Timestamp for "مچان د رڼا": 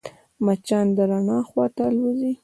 0.45-1.37